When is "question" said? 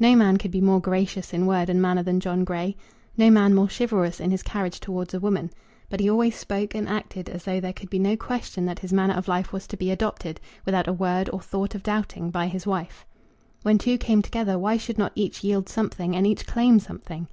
8.16-8.64